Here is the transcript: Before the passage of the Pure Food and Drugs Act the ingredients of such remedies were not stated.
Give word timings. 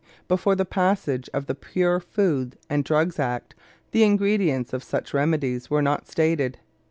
Before 0.27 0.55
the 0.55 0.65
passage 0.65 1.29
of 1.31 1.45
the 1.45 1.53
Pure 1.53 1.99
Food 1.99 2.57
and 2.71 2.83
Drugs 2.83 3.19
Act 3.19 3.53
the 3.91 4.01
ingredients 4.03 4.73
of 4.73 4.81
such 4.83 5.13
remedies 5.13 5.69
were 5.69 5.83
not 5.83 6.07
stated. 6.07 6.57